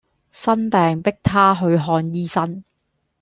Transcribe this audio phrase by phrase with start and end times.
[0.03, 0.09] 生病
[1.03, 2.63] 迫她去看醫生